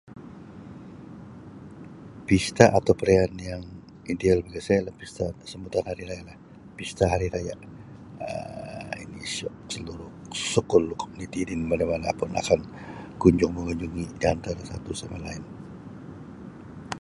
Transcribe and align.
Pista 2.27 2.65
atau 2.79 2.93
perayaan 2.99 3.33
yang 3.49 3.61
ideal 4.13 4.39
bagi 4.45 4.61
saya 4.65 4.77
ialah 4.81 4.97
pista 5.01 5.25
sambutan 5.51 5.85
Hari 5.89 6.03
Raya 6.09 6.23
lah. 6.29 6.37
Pista 6.77 7.03
Hari 7.13 7.27
Raya. 7.35 7.53
Um 9.05 9.11
seluruh 9.73 10.09
komuniti 11.05 11.41
di 11.49 11.53
mana-mana 11.69 12.09
pun 12.19 12.29
akan 12.41 12.59
kunjung-mengunjungi 13.21 14.03
di 14.19 14.25
antara 14.35 14.57
satu 14.71 14.89
sama 15.01 15.17
lain. 15.25 15.43